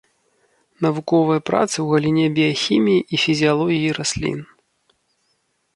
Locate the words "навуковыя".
0.85-1.41